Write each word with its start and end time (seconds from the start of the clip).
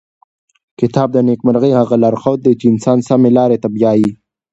کتاب 0.79 1.07
د 1.13 1.17
نېکمرغۍ 1.27 1.71
هغه 1.79 1.95
لارښود 2.03 2.39
دی 2.43 2.53
چې 2.59 2.65
انسان 2.73 2.97
سمې 3.09 3.29
لارې 3.37 3.57
ته 3.63 3.67
بیايي. 3.75 4.09